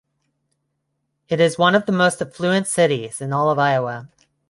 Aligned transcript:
It 1.29 1.39
is 1.39 1.59
one 1.59 1.75
of 1.75 1.85
the 1.85 1.91
most 1.91 2.23
affluent 2.23 2.65
cities 2.65 3.21
in 3.21 3.31
all 3.31 3.51
of 3.51 3.59
Iowa. 3.59 4.09